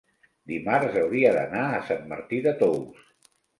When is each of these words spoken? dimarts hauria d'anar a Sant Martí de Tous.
dimarts 0.51 0.97
hauria 1.01 1.35
d'anar 1.37 1.67
a 1.75 1.83
Sant 1.91 2.03
Martí 2.15 2.43
de 2.49 2.57
Tous. 2.65 3.09